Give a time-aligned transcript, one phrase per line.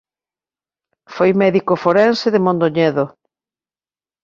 [1.15, 3.05] Foi médico forense de Mondoñedo.